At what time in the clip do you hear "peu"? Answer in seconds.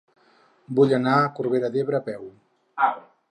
2.09-2.25